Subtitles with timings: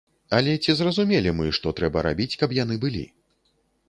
[0.37, 3.03] Але ці зразумелі мы, што трэба рабіць, каб яны былі?